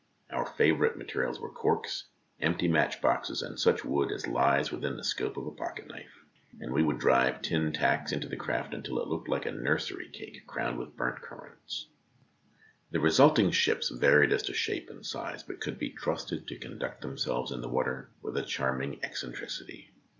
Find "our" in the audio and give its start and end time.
0.31-0.47